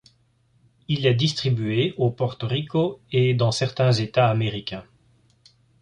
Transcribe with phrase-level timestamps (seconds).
[0.87, 4.83] Il est distribué au Porto Rico et dans certains états américains.